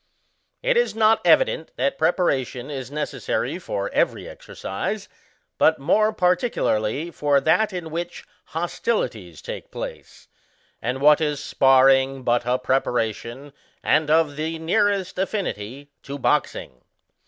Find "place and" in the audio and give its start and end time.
9.69-11.01